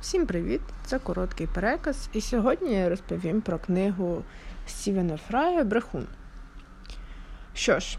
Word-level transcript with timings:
Всім 0.00 0.26
привіт! 0.26 0.60
Це 0.84 0.98
короткий 0.98 1.46
переказ, 1.46 2.08
і 2.12 2.20
сьогодні 2.20 2.74
я 2.74 2.88
розповім 2.88 3.40
про 3.40 3.58
книгу 3.58 4.22
Стівена 4.66 5.16
Фрая 5.16 5.64
Брехун. 5.64 6.06
Що 7.54 7.80
ж, 7.80 7.98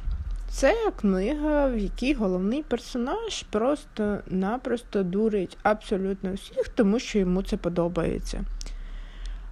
це 0.49 0.91
книга, 0.99 1.67
в 1.67 1.77
якій 1.77 2.13
головний 2.13 2.63
персонаж 2.63 3.43
просто-напросто 3.43 5.03
дурить 5.03 5.57
абсолютно 5.63 6.33
всіх, 6.33 6.67
тому 6.67 6.99
що 6.99 7.19
йому 7.19 7.43
це 7.43 7.57
подобається. 7.57 8.43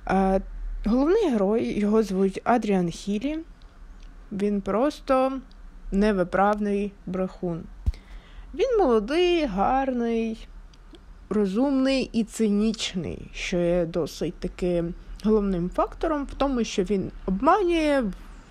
А, 0.06 0.40
Головний 0.86 1.30
герой 1.30 1.80
його 1.80 2.04
звуть 2.04 2.42
Адріан 2.44 2.90
Хілі. 2.90 3.40
Він 4.32 4.62
просто 4.62 5.40
невиправний 5.92 6.92
брехун. 7.06 7.64
Він 8.54 8.78
молодий, 8.78 9.46
гарний 9.46 10.48
розумний 11.30 12.10
і 12.14 12.24
цинічний, 12.24 13.28
що 13.34 13.58
є 13.58 13.86
досить 13.86 14.34
таким 14.40 14.94
головним 15.24 15.70
фактором 15.70 16.24
в 16.24 16.34
тому, 16.34 16.64
що 16.64 16.84
він 16.84 17.12
обманює, 17.26 18.04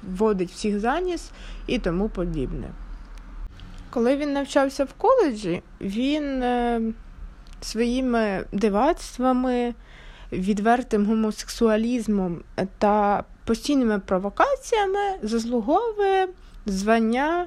вводить 0.03 0.51
всіх 0.51 0.81
заніс 0.81 1.31
і 1.67 1.79
тому 1.79 2.09
подібне. 2.09 2.69
Коли 3.91 4.17
він 4.17 4.33
навчався 4.33 4.85
в 4.85 4.93
коледжі, 4.93 5.63
він 5.81 6.43
е, 6.43 6.81
своїми 7.61 8.45
дивацтвами, 8.53 9.75
відвертим 10.33 11.07
гомосексуалізмом 11.07 12.43
та 12.79 13.25
постійними 13.45 13.99
провокаціями 13.99 15.19
заслуговує 15.23 16.29
звання 16.67 17.47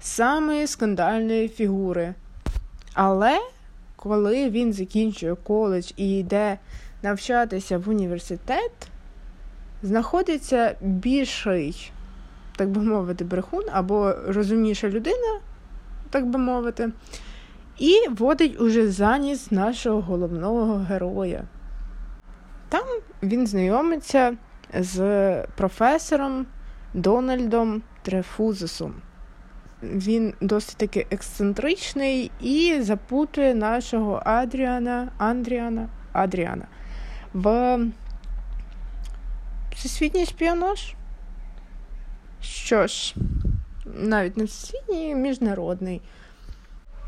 самої 0.00 0.66
скандальної 0.66 1.48
фігури. 1.48 2.14
Але 2.94 3.40
коли 4.08 4.50
він 4.50 4.72
закінчує 4.72 5.34
коледж 5.34 5.92
і 5.96 6.18
йде 6.18 6.58
навчатися 7.02 7.78
в 7.78 7.88
університет, 7.88 8.72
знаходиться 9.82 10.76
більший, 10.80 11.92
так 12.56 12.70
би 12.70 12.82
мовити, 12.82 13.24
брехун 13.24 13.64
або 13.72 14.14
розумніша 14.26 14.88
людина, 14.88 15.40
так 16.10 16.26
би 16.26 16.38
мовити, 16.38 16.92
і 17.78 18.08
водить 18.08 18.60
уже 18.60 18.90
заніс 18.90 19.50
нашого 19.50 20.00
головного 20.00 20.74
героя. 20.74 21.44
Там 22.68 22.84
він 23.22 23.46
знайомиться 23.46 24.36
з 24.74 25.42
професором 25.56 26.46
Дональдом 26.94 27.82
Трефузисом 28.02 28.94
він 29.92 30.34
досить 30.40 30.76
таки 30.76 31.06
ексцентричний 31.10 32.30
і 32.40 32.80
запутує 32.80 33.54
нашого 33.54 34.22
Адріана 34.24 35.08
Андріана 35.18 35.88
Адріана 36.12 36.66
в 37.34 37.78
всесвітній 39.74 40.26
шпіонаж. 40.26 40.94
Що 42.40 42.86
ж, 42.86 43.14
навіть 43.84 44.36
не 44.36 44.44
всесвітній, 44.44 45.14
міжнародний. 45.14 46.02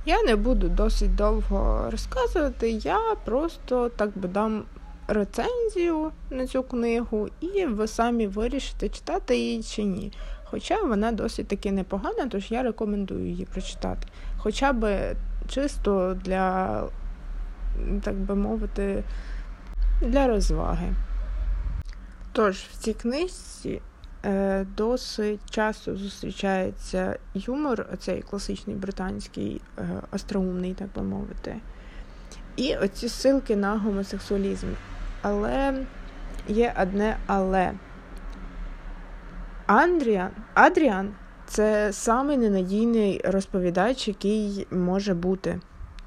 Я 0.06 0.23
не 0.23 0.37
буду 0.37 0.69
досить 0.69 1.15
довго 1.15 1.89
розказувати, 1.91 2.71
я 2.71 2.99
просто 3.25 3.89
так 3.89 4.19
би 4.19 4.29
дам 4.29 4.65
рецензію 5.09 6.12
на 6.31 6.47
цю 6.47 6.62
книгу, 6.62 7.29
і 7.41 7.67
ви 7.67 7.87
самі 7.87 8.27
вирішите, 8.27 8.89
читати 8.89 9.39
її 9.39 9.62
чи 9.62 9.84
ні. 9.84 10.12
Хоча 10.51 10.83
вона 10.83 11.13
досить 11.13 11.49
таки 11.49 11.73
непогана, 11.73 12.27
тож 12.27 12.51
я 12.51 12.63
рекомендую 12.63 13.27
її 13.27 13.45
прочитати. 13.45 14.09
Хоча 14.39 14.73
б 14.73 15.15
чисто 15.49 16.15
для, 16.25 16.83
так 18.03 18.15
би 18.15 18.35
мовити, 18.35 19.05
для 20.03 20.27
розваги. 20.27 20.95
Тож, 22.33 22.57
в 22.57 22.77
цій 22.77 22.95
книжці 22.95 23.81
е, 24.25 24.67
досить 24.77 25.51
часто 25.51 25.97
зустрічається 25.97 27.19
юмор, 27.34 27.87
цей 27.99 28.22
класичний 28.22 28.77
британський, 28.77 29.61
е, 29.78 29.89
остроумний, 30.12 30.75
так 30.75 30.89
би 30.95 31.03
мовити. 31.03 31.56
І 32.56 32.77
оці 32.77 33.06
ссылки 33.06 33.56
на 33.56 33.78
гомосексуалізм. 33.78 34.67
Але 35.22 35.87
є 36.49 36.75
одне 36.83 37.17
але. 37.27 37.72
Андріан 39.69 40.31
Адріан 40.55 41.15
це 41.47 41.93
самий 41.93 42.37
ненадійний 42.37 43.21
розповідач, 43.25 44.09
який 44.09 44.67
може 44.71 45.15
бути. 45.15 45.61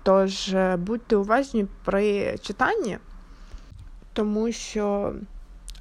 Тож 0.04 0.54
е, 0.54 0.78
будьте 0.78 1.16
уважні 1.16 1.66
при 1.86 2.38
читанні, 2.38 2.98
тому 4.14 4.52
що 4.52 5.14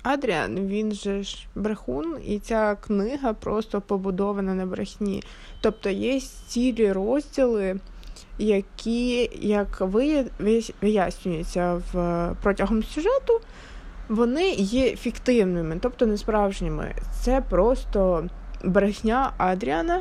Адріан, 0.03 0.67
він 0.67 0.93
же 0.93 1.23
ж 1.23 1.47
брехун, 1.55 2.17
і 2.27 2.39
ця 2.39 2.77
книга 2.87 3.33
просто 3.33 3.81
побудована 3.81 4.55
на 4.55 4.67
брехні. 4.67 5.23
Тобто 5.61 5.91
є 5.91 6.21
цілі 6.21 6.93
розділи, 6.93 7.81
які, 8.39 9.31
як 9.41 9.81
вияснюється 10.81 11.83
в 11.93 12.35
протягом 12.43 12.83
сюжету, 12.83 13.41
вони 14.11 14.51
є 14.53 14.97
фіктивними, 14.97 15.79
тобто 15.81 16.07
не 16.07 16.17
справжніми. 16.17 16.95
Це 17.21 17.41
просто 17.41 18.29
брехня 18.65 19.33
Адріана, 19.37 20.01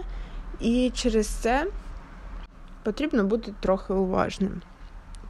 і 0.59 0.91
через 0.95 1.27
це 1.27 1.67
потрібно 2.83 3.23
бути 3.23 3.53
трохи 3.59 3.93
уважним. 3.93 4.61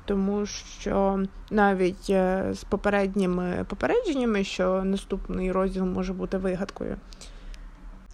Тому 0.06 0.46
що 0.46 1.24
навіть 1.52 2.10
е, 2.10 2.50
з 2.54 2.64
попередніми 2.64 3.66
попередженнями, 3.70 4.44
що 4.44 4.84
наступний 4.84 5.52
розділ 5.52 5.86
може 5.86 6.14
бути 6.14 6.38
вигадкою, 6.38 6.98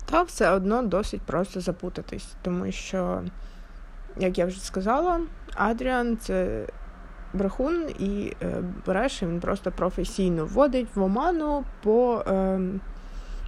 та 0.05 0.21
все 0.21 0.49
одно 0.49 0.83
досить 0.83 1.21
просто 1.21 1.61
запутатись, 1.61 2.27
тому 2.41 2.71
що, 2.71 3.21
як 4.17 4.37
я 4.37 4.45
вже 4.45 4.59
сказала, 4.59 5.21
Адріан 5.55 6.17
це 6.17 6.67
брехун 7.35 7.89
і 7.99 8.33
е, 8.41 8.63
бреше 8.85 9.27
він 9.27 9.39
просто 9.39 9.71
професійно 9.71 10.45
вводить 10.45 10.95
в 10.95 11.01
оману 11.01 11.65
по 11.83 12.23
е, 12.27 12.59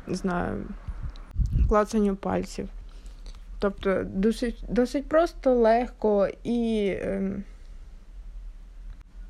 не 0.08 0.16
знаю, 0.16 0.66
клацанню 1.70 2.16
пальців. 2.16 2.70
Тобто 3.59 4.03
досить 4.03 4.64
досить 4.70 5.09
просто, 5.09 5.56
легко 5.56 6.28
і, 6.44 6.88
е, 6.88 7.44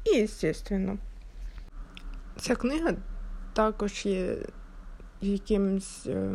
і 0.06 0.20
естественно. 0.20 0.98
Ця 2.40 2.56
книга 2.56 2.94
також 3.54 4.06
є 4.06 4.38
якимсь, 5.22 6.08
е, 6.08 6.32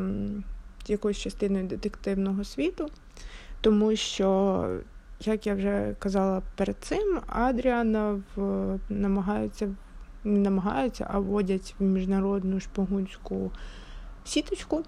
якоюсь 0.86 1.18
частиною 1.18 1.66
детективного 1.66 2.44
світу, 2.44 2.88
тому 3.60 3.96
що 3.96 4.80
як 5.26 5.46
я 5.46 5.54
вже 5.54 5.94
казала 5.98 6.42
перед 6.56 6.76
цим, 6.80 7.20
Адріана 7.26 8.22
в 8.36 8.78
намагаються 8.88 9.68
не 10.24 10.38
намагаються, 10.38 11.06
а 11.10 11.18
вводять 11.18 11.74
в 11.78 11.84
міжнародну 11.84 12.60
шпигунську 12.60 13.50
сіточку. 14.24 14.84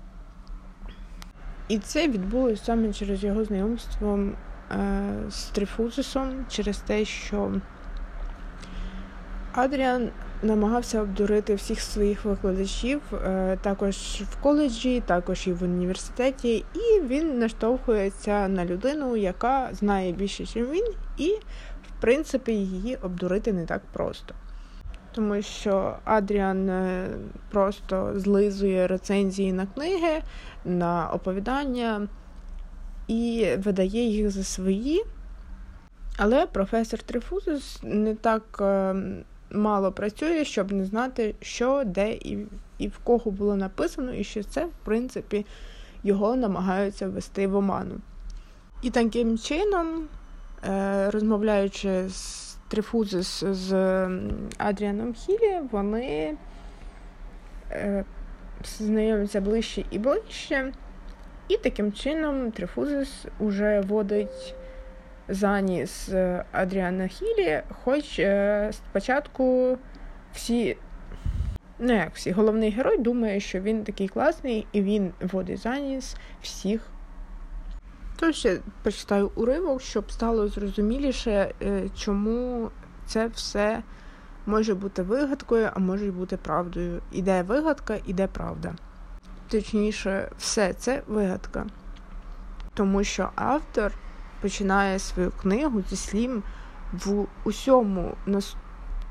І 1.69 1.79
це 1.79 2.09
відбулося 2.09 2.65
саме 2.65 2.93
через 2.93 3.25
його 3.25 3.45
знайомство 3.45 4.19
е, 4.71 5.15
з 5.31 5.45
Трифузисом, 5.45 6.47
через 6.49 6.79
те, 6.79 7.05
що 7.05 7.53
Адріан 9.53 10.11
намагався 10.43 11.03
обдурити 11.03 11.55
всіх 11.55 11.81
своїх 11.81 12.25
викладачів, 12.25 13.01
е, 13.13 13.59
також 13.63 13.97
в 14.31 14.37
коледжі, 14.37 15.03
також 15.07 15.47
і 15.47 15.53
в 15.53 15.63
університеті, 15.63 16.65
і 16.75 17.01
він 17.01 17.39
наштовхується 17.39 18.49
на 18.49 18.65
людину, 18.65 19.17
яка 19.17 19.69
знає 19.73 20.13
більше, 20.13 20.43
ніж 20.43 20.57
він, 20.57 20.87
і, 21.17 21.29
в 21.89 22.01
принципі, 22.01 22.53
її 22.53 22.97
обдурити 22.97 23.53
не 23.53 23.67
так 23.67 23.83
просто. 23.93 24.35
Тому 25.13 25.43
що 25.43 25.97
Адріан 26.05 26.69
е, 26.69 27.09
просто 27.51 28.13
злизує 28.15 28.87
рецензії 28.87 29.53
на 29.53 29.67
книги, 29.67 30.23
на 30.65 31.11
оповідання 31.13 32.09
і 33.09 33.49
видає 33.59 34.09
їх 34.09 34.31
за 34.31 34.45
свої. 34.45 35.05
Але 36.17 36.47
професор 36.47 37.03
Трифузис 37.03 37.79
не 37.83 38.15
так 38.15 38.59
ем, 38.61 39.25
мало 39.55 39.93
працює, 39.93 40.45
щоб 40.45 40.73
не 40.73 40.85
знати, 40.85 41.35
що, 41.41 41.83
де 41.87 42.13
і 42.13 42.47
і 42.79 42.89
в 42.89 42.99
кого 42.99 43.31
було 43.31 43.57
написано, 43.57 44.15
і 44.15 44.25
що 44.25 44.43
це, 44.43 44.65
в 44.65 44.73
принципі, 44.85 45.47
його 46.03 46.37
намагаються 46.37 47.09
ввести 47.09 47.47
в 47.47 47.57
оману. 47.57 47.95
І 48.83 48.91
таким 48.91 49.39
чином, 49.39 50.09
е, 50.69 51.11
розмовляючи 51.11 52.09
з 52.09 52.57
Трифузис 52.69 53.45
з 53.45 53.73
Адріаном 54.59 55.15
Хілі, 55.15 55.61
вони 55.71 56.37
е, 57.71 58.05
знайомляться 58.65 59.41
ближче 59.41 59.85
і 59.91 59.99
ближче. 59.99 60.73
І 61.49 61.57
таким 61.57 61.93
чином 61.93 62.51
Трифузис 62.51 63.25
уже 63.39 63.81
водить 63.81 64.55
заніс 65.29 66.09
Адріана 66.53 67.07
Хілі, 67.07 67.63
хоч 67.83 68.21
спочатку 68.73 69.79
всі, 70.35 70.77
не 71.79 71.95
як 71.95 72.15
всі, 72.15 72.31
головний 72.31 72.71
герой 72.71 72.99
думає, 72.99 73.41
що 73.41 73.61
він 73.61 73.85
такий 73.85 74.09
класний 74.09 74.67
і 74.73 74.83
він 74.83 75.13
водить 75.21 75.59
заніс 75.59 76.17
всіх. 76.43 76.81
Тож 78.17 78.45
я 78.45 78.59
почитаю 78.83 79.31
уривок, 79.35 79.81
щоб 79.81 80.13
стало 80.13 80.49
зрозуміліше, 80.49 81.55
чому 81.97 82.71
це 83.07 83.27
все 83.27 83.83
може 84.47 84.75
бути 84.75 85.03
вигадкою, 85.03 85.71
а 85.75 85.79
може 85.79 86.13
бути 86.13 86.37
правдою. 86.37 87.03
Іде 87.13 87.43
вигадка, 87.43 87.99
іде 88.07 88.27
правда. 88.27 88.75
Точніше, 89.49 90.31
все 90.39 90.73
це 90.73 91.03
вигадка. 91.07 91.67
Тому 92.75 93.05
що 93.05 93.31
автор 93.35 93.93
починає 94.45 94.99
свою 94.99 95.31
книгу 95.31 95.83
зі 95.91 95.97
слів 95.97 96.43
в 96.93 97.27
усьому 97.45 98.17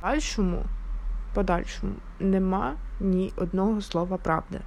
подальшому, 0.01 0.63
подальшому 1.33 1.94
нема 2.19 2.74
ні 3.00 3.33
одного 3.35 3.81
слова 3.81 4.18
правди. 4.18 4.59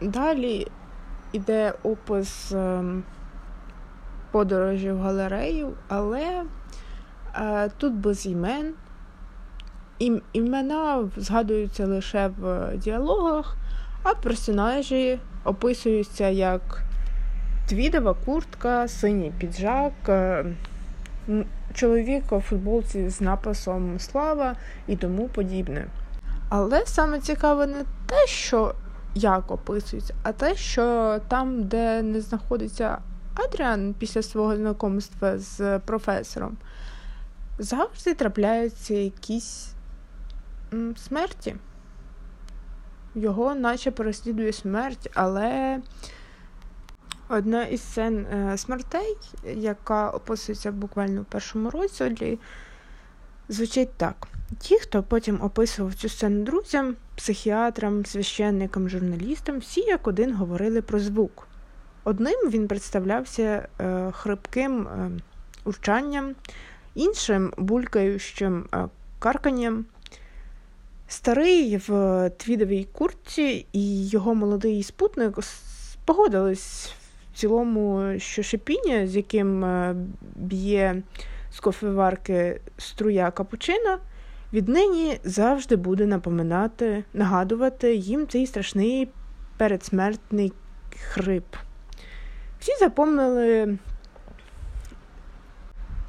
Далі 0.00 0.66
йде 1.32 1.74
опис 1.82 2.52
ем, 2.52 3.04
подорожі 4.30 4.92
в 4.92 5.00
галерею, 5.00 5.72
але 5.88 6.44
Тут 7.78 7.94
без 7.94 8.26
імен. 8.26 8.74
Імена 10.32 11.08
згадуються 11.16 11.86
лише 11.86 12.28
в 12.28 12.72
діалогах, 12.76 13.56
а 14.02 14.14
персонажі 14.14 15.20
описуються 15.44 16.28
як 16.28 16.86
твідова 17.66 18.14
куртка, 18.24 18.88
синій 18.88 19.32
піджак, 19.38 19.92
е, 20.08 20.44
чоловік 21.74 22.32
у 22.32 22.40
футболці 22.40 23.08
з 23.08 23.20
написом 23.20 23.98
Слава 23.98 24.56
і 24.86 24.96
тому 24.96 25.28
подібне. 25.28 25.86
Але 26.48 26.86
саме 26.86 27.20
цікаве 27.20 27.66
не 27.66 27.84
те, 28.06 28.26
що 28.26 28.74
як 29.14 29.50
описується, 29.50 30.14
а 30.22 30.32
те, 30.32 30.54
що 30.54 31.18
там, 31.28 31.64
де 31.64 32.02
не 32.02 32.20
знаходиться 32.20 32.98
Адріан 33.34 33.94
після 33.98 34.22
свого 34.22 34.56
знайомства 34.56 35.38
з 35.38 35.78
професором 35.78 36.56
завжди 37.58 38.14
трапляються 38.14 38.94
якісь 38.94 39.68
смерті. 40.96 41.56
Його 43.14 43.54
наче 43.54 43.90
переслідує 43.90 44.52
смерть, 44.52 45.10
але 45.14 45.80
одна 47.28 47.64
із 47.64 47.80
сцен 47.80 48.18
е, 48.18 48.58
смертей, 48.58 49.16
яка 49.54 50.10
описується 50.10 50.72
буквально 50.72 51.22
в 51.22 51.24
першому 51.24 51.70
розділі, 51.70 52.38
звучить 53.48 53.92
так. 53.96 54.28
Ті, 54.58 54.78
хто 54.78 55.02
потім 55.02 55.42
описував 55.42 55.94
цю 55.94 56.08
сцену 56.08 56.44
друзям, 56.44 56.96
психіатрам, 57.16 58.06
священникам, 58.06 58.88
журналістам, 58.88 59.58
всі 59.58 59.80
як 59.80 60.06
один 60.06 60.34
говорили 60.34 60.82
про 60.82 60.98
звук. 60.98 61.48
Одним 62.04 62.50
він 62.50 62.68
представлявся 62.68 63.68
е, 63.80 64.10
хрипким 64.12 64.88
е, 64.88 65.10
урчанням, 65.64 66.34
іншим 66.94 67.52
булькаючим 67.56 68.68
карканням. 69.18 69.84
Старий 71.08 71.76
в 71.76 72.30
твідовій 72.36 72.88
куртці 72.92 73.66
і 73.72 74.08
його 74.08 74.34
молодий 74.34 74.82
спутник 74.82 75.38
погодились 76.04 76.94
в 77.36 77.38
цілому, 77.38 78.12
що 78.18 78.42
шипіння, 78.42 79.06
з 79.06 79.16
яким 79.16 79.64
е, 79.64 79.96
б'є 80.36 81.02
з 81.50 81.60
кофеварки 81.60 82.60
струя 82.78 83.30
капучино, 83.30 83.98
віднині 84.52 85.18
завжди 85.24 85.76
буде 85.76 86.06
напоминати, 86.06 87.04
нагадувати 87.14 87.94
їм 87.94 88.26
цей 88.26 88.46
страшний 88.46 89.08
передсмертний 89.56 90.52
хрип. 90.96 91.44
Всі 92.60 92.72
запомнили 92.80 93.78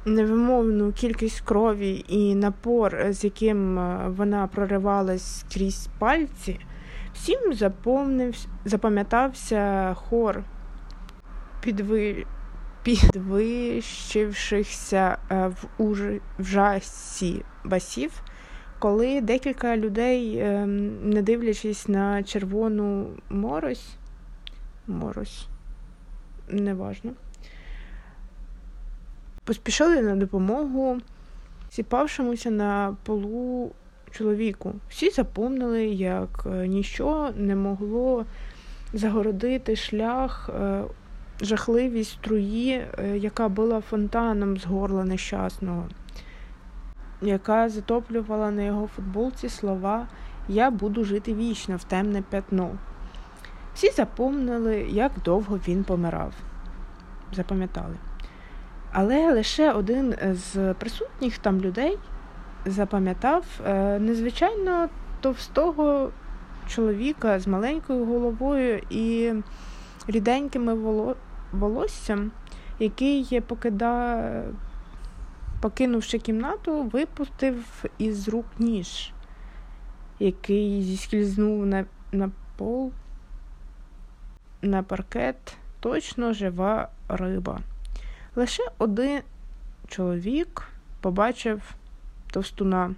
невимовну 0.04 0.92
кількість 0.92 1.40
крові 1.40 2.04
і 2.08 2.34
напор, 2.34 3.06
з 3.10 3.24
яким 3.24 3.78
е, 3.78 4.08
вона 4.08 4.46
проривалась 4.46 5.44
крізь 5.52 5.88
пальці, 5.98 6.60
всім 7.14 7.54
запам'ятався 8.64 9.94
хор 9.94 10.44
підви... 11.60 12.26
підвищившихся 12.82 15.18
е, 15.30 15.48
в 15.48 15.64
ужасі 16.38 17.44
басів, 17.64 18.22
коли 18.78 19.20
декілька 19.20 19.76
людей, 19.76 20.38
ем, 20.38 21.10
не 21.10 21.22
дивлячись 21.22 21.88
на 21.88 22.22
червону 22.22 23.10
морось, 23.30 23.96
морось, 24.86 25.46
неважно 26.48 27.12
поспішали 29.48 30.02
на 30.02 30.16
допомогу 30.16 30.98
сіпавшомуся 31.70 32.50
на 32.50 32.96
полу 33.02 33.72
чоловіку. 34.10 34.74
Всі 34.88 35.10
запомнили, 35.10 35.86
як 35.86 36.46
е, 36.46 36.66
ніщо 36.66 37.30
не 37.36 37.56
могло 37.56 38.24
загородити 38.92 39.76
шлях 39.76 40.50
е, 40.54 40.82
жахливій 41.40 42.04
струї, 42.04 42.86
е, 42.98 43.18
яка 43.18 43.48
була 43.48 43.80
фонтаном 43.80 44.56
з 44.56 44.66
горла 44.66 45.04
нещасного, 45.04 45.88
яка 47.22 47.68
затоплювала 47.68 48.50
на 48.50 48.62
його 48.62 48.86
футболці 48.86 49.48
слова 49.48 50.08
Я 50.48 50.70
буду 50.70 51.04
жити 51.04 51.34
вічно 51.34 51.76
в 51.76 51.84
темне 51.84 52.22
п'ятно. 52.30 52.70
Всі 53.74 53.90
запомнили, 53.90 54.86
як 54.90 55.12
довго 55.24 55.60
він 55.68 55.84
помирав. 55.84 56.32
Запам'ятали. 57.32 57.96
Але 58.92 59.32
лише 59.32 59.72
один 59.72 60.14
з 60.32 60.74
присутніх 60.74 61.38
там 61.38 61.60
людей 61.60 61.98
запам'ятав 62.66 63.44
е, 63.66 63.98
незвичайно 63.98 64.88
товстого 65.20 66.10
чоловіка 66.68 67.38
з 67.38 67.46
маленькою 67.46 68.04
головою 68.04 68.80
і 68.90 69.32
ріденькими 70.06 70.74
волоссям, 71.52 72.30
який 72.78 73.40
покида... 73.40 74.42
покинувши 75.60 76.18
кімнату, 76.18 76.82
випустив 76.82 77.84
із 77.98 78.28
рук 78.28 78.46
ніж, 78.58 79.12
який 80.18 80.82
зіскільзнув 80.82 81.66
на, 81.66 81.84
на 82.12 82.30
пол, 82.56 82.92
на 84.62 84.82
паркет, 84.82 85.56
точно 85.80 86.32
жива 86.32 86.88
риба. 87.08 87.60
Лише 88.36 88.62
один 88.78 89.20
чоловік 89.88 90.68
побачив 91.00 91.74
товстуна, 92.30 92.94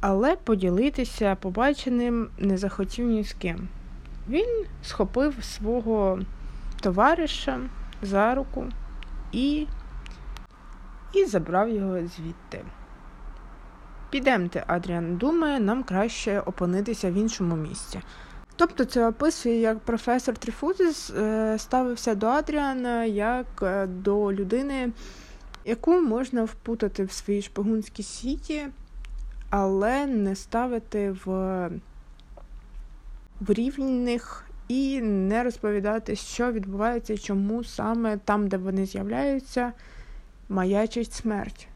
але 0.00 0.36
поділитися 0.36 1.34
побаченим 1.34 2.28
не 2.38 2.58
захотів 2.58 3.06
ні 3.06 3.24
з 3.24 3.32
ким. 3.32 3.68
Він 4.28 4.64
схопив 4.82 5.44
свого 5.44 6.18
товариша 6.80 7.60
за 8.02 8.34
руку 8.34 8.66
і 9.32 9.66
і 11.14 11.24
забрав 11.24 11.68
його 11.68 11.98
звідти. 12.06 12.64
Підемте, 14.10 14.64
Адріан 14.66 15.16
думає, 15.16 15.60
нам 15.60 15.82
краще 15.82 16.40
опинитися 16.40 17.10
в 17.10 17.14
іншому 17.14 17.56
місці. 17.56 18.00
Тобто 18.56 18.84
це 18.84 19.06
описує, 19.06 19.60
як 19.60 19.78
професор 19.78 20.34
Трифузис 20.34 21.10
е, 21.10 21.56
ставився 21.58 22.14
до 22.14 22.26
Адріана 22.26 23.04
як 23.04 23.46
е, 23.62 23.86
до 23.86 24.32
людини, 24.32 24.92
яку 25.64 26.00
можна 26.00 26.44
впутати 26.44 27.04
в 27.04 27.12
своїй 27.12 27.42
шпигунській 27.42 28.02
світі, 28.02 28.68
але 29.50 30.06
не 30.06 30.36
ставити 30.36 31.10
в, 31.10 31.26
в 33.40 33.52
рівних 33.52 34.49
і 34.70 35.00
не 35.00 35.42
розповідати, 35.42 36.16
що 36.16 36.52
відбувається 36.52 37.18
чому 37.18 37.64
саме 37.64 38.16
там, 38.16 38.48
де 38.48 38.56
вони 38.56 38.86
з'являються, 38.86 39.72
маячить 40.48 41.12
смерть. 41.12 41.68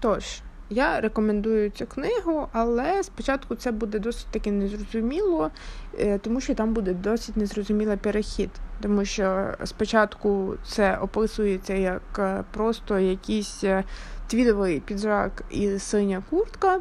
Тож. 0.00 0.24
Я 0.70 1.00
рекомендую 1.00 1.70
цю 1.70 1.86
книгу, 1.86 2.48
але 2.52 3.02
спочатку 3.02 3.54
це 3.54 3.72
буде 3.72 3.98
досить 3.98 4.26
таки 4.30 4.52
незрозуміло, 4.52 5.50
е, 5.98 6.18
тому 6.18 6.40
що 6.40 6.54
там 6.54 6.74
буде 6.74 6.94
досить 6.94 7.36
незрозумілий 7.36 7.96
перехід. 7.96 8.50
Тому 8.80 9.04
що 9.04 9.54
спочатку 9.64 10.54
це 10.66 10.96
описується 10.96 11.74
як 11.74 12.02
е, 12.18 12.44
просто 12.52 12.98
якийсь 12.98 13.64
е, 13.64 13.84
твідовий 14.26 14.80
піджак 14.80 15.44
і 15.50 15.78
синя 15.78 16.22
куртка. 16.30 16.80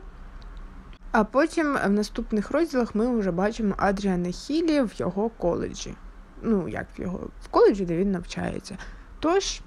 А 1.11 1.23
потім 1.23 1.77
в 1.85 1.89
наступних 1.89 2.51
розділах 2.51 2.95
ми 2.95 3.17
вже 3.17 3.31
бачимо 3.31 3.75
Адріана 3.77 4.31
Хілі 4.31 4.81
в 4.81 4.91
його 4.95 5.29
коледжі. 5.29 5.93
ну, 6.41 6.67
як 6.67 6.87
в 6.97 7.01
його, 7.01 7.19
в 7.43 7.47
коледжі, 7.47 7.85
де 7.85 7.97
він 7.97 8.11
навчається. 8.11 8.77
Тож, 9.19 9.61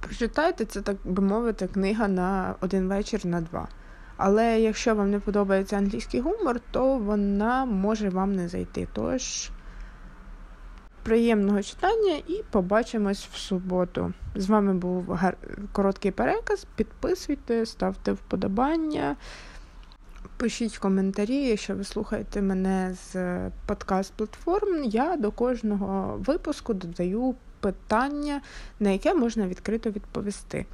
прочитайте, 0.00 0.64
це, 0.64 0.80
так 0.80 0.96
би 1.04 1.22
мовити, 1.22 1.66
книга 1.66 2.08
на 2.08 2.54
один 2.60 2.88
вечір 2.88 3.26
на 3.26 3.40
два. 3.40 3.68
Але 4.16 4.60
якщо 4.60 4.94
вам 4.94 5.10
не 5.10 5.20
подобається 5.20 5.76
англійський 5.76 6.20
гумор, 6.20 6.60
то 6.70 6.98
вона 6.98 7.64
може 7.64 8.08
вам 8.08 8.32
не 8.32 8.48
зайти. 8.48 8.88
Тож, 8.92 9.50
приємного 11.04 11.62
читання 11.62 12.22
і 12.28 12.42
побачимось 12.50 13.28
в 13.32 13.36
суботу. 13.36 14.12
З 14.34 14.48
вами 14.48 14.74
був 14.74 15.10
гар... 15.10 15.36
короткий 15.72 16.10
переказ. 16.10 16.66
Підписуйте, 16.76 17.66
ставте 17.66 18.12
вподобання. 18.12 19.16
Пишіть 20.36 20.78
коментарі, 20.78 21.36
якщо 21.36 21.74
ви 21.74 21.84
слухаєте 21.84 22.42
мене 22.42 22.94
з 22.94 23.16
подкаст-платформ, 23.66 24.84
я 24.84 25.16
до 25.16 25.30
кожного 25.30 26.16
випуску 26.18 26.74
додаю 26.74 27.34
питання, 27.60 28.40
на 28.80 28.90
яке 28.90 29.14
можна 29.14 29.48
відкрито 29.48 29.90
відповісти. 29.90 30.66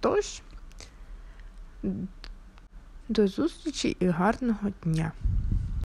Тож, 0.00 0.42
до 3.08 3.26
зустрічі 3.26 3.96
і 4.00 4.06
гарного 4.06 4.68
дня! 4.84 5.12